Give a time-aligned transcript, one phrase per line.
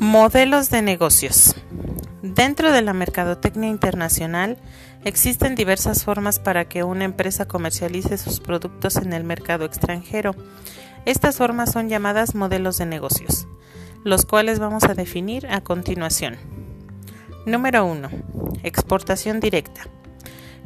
[0.00, 1.54] Modelos de negocios.
[2.22, 4.56] Dentro de la mercadotecnia internacional
[5.04, 10.34] existen diversas formas para que una empresa comercialice sus productos en el mercado extranjero.
[11.04, 13.46] Estas formas son llamadas modelos de negocios,
[14.02, 16.38] los cuales vamos a definir a continuación.
[17.44, 18.08] Número 1.
[18.62, 19.82] Exportación directa.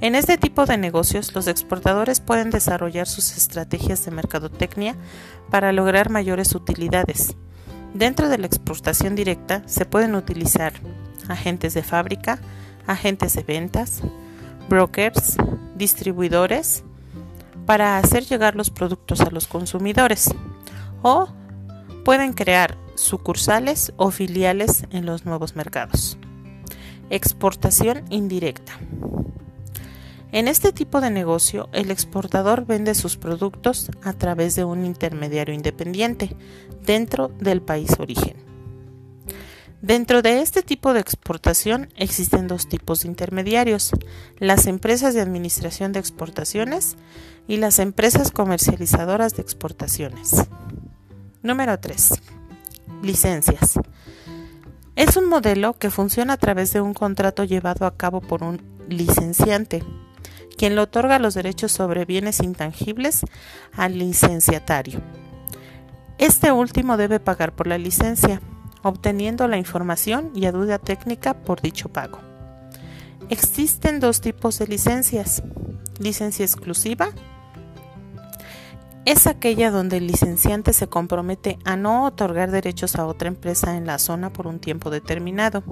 [0.00, 4.94] En este tipo de negocios, los exportadores pueden desarrollar sus estrategias de mercadotecnia
[5.50, 7.34] para lograr mayores utilidades.
[7.94, 10.72] Dentro de la exportación directa se pueden utilizar
[11.28, 12.40] agentes de fábrica,
[12.88, 14.02] agentes de ventas,
[14.68, 15.36] brokers,
[15.76, 16.82] distribuidores,
[17.66, 20.34] para hacer llegar los productos a los consumidores
[21.02, 21.28] o
[22.04, 26.18] pueden crear sucursales o filiales en los nuevos mercados.
[27.10, 28.72] Exportación indirecta.
[30.34, 35.54] En este tipo de negocio, el exportador vende sus productos a través de un intermediario
[35.54, 36.36] independiente
[36.84, 38.34] dentro del país origen.
[39.80, 43.92] Dentro de este tipo de exportación existen dos tipos de intermediarios,
[44.38, 46.96] las empresas de administración de exportaciones
[47.46, 50.34] y las empresas comercializadoras de exportaciones.
[51.44, 52.10] Número 3.
[53.02, 53.78] Licencias.
[54.96, 58.60] Es un modelo que funciona a través de un contrato llevado a cabo por un
[58.88, 59.84] licenciante
[60.54, 63.22] quien le otorga los derechos sobre bienes intangibles
[63.72, 65.00] al licenciatario.
[66.18, 68.40] Este último debe pagar por la licencia,
[68.82, 72.20] obteniendo la información y ayuda técnica por dicho pago.
[73.30, 75.42] Existen dos tipos de licencias.
[75.98, 77.08] Licencia exclusiva
[79.04, 83.86] es aquella donde el licenciante se compromete a no otorgar derechos a otra empresa en
[83.86, 85.62] la zona por un tiempo determinado.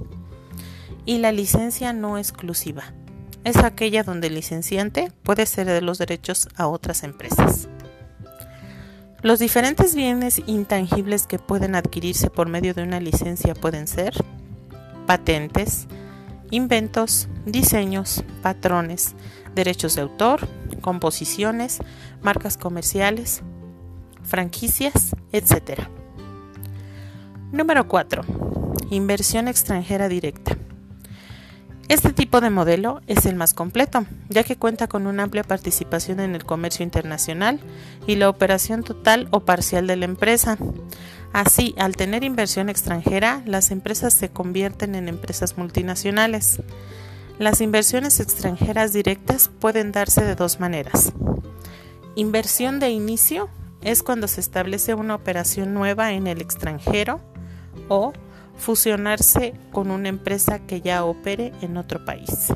[1.04, 2.94] Y la licencia no exclusiva
[3.44, 7.68] es aquella donde el licenciante puede ceder los derechos a otras empresas.
[9.22, 14.14] Los diferentes bienes intangibles que pueden adquirirse por medio de una licencia pueden ser
[15.06, 15.86] patentes,
[16.50, 19.14] inventos, diseños, patrones,
[19.54, 20.48] derechos de autor,
[20.80, 21.78] composiciones,
[22.20, 23.42] marcas comerciales,
[24.24, 25.82] franquicias, etc.
[27.52, 28.22] Número 4.
[28.90, 30.56] Inversión extranjera directa.
[31.92, 36.20] Este tipo de modelo es el más completo, ya que cuenta con una amplia participación
[36.20, 37.60] en el comercio internacional
[38.06, 40.56] y la operación total o parcial de la empresa.
[41.34, 46.62] Así, al tener inversión extranjera, las empresas se convierten en empresas multinacionales.
[47.38, 51.12] Las inversiones extranjeras directas pueden darse de dos maneras.
[52.14, 53.50] Inversión de inicio
[53.82, 57.20] es cuando se establece una operación nueva en el extranjero
[57.90, 58.14] o
[58.62, 62.52] fusionarse con una empresa que ya opere en otro país.